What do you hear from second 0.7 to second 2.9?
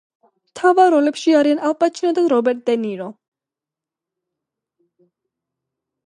როლებში არიან ალ პაჩინო და რობერტ დე